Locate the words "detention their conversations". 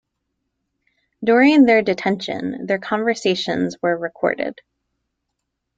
1.83-3.77